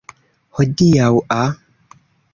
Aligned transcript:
hodiaŭa 0.59 1.43